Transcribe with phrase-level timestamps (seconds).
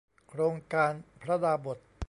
[0.29, 1.77] โครงการพระดาบส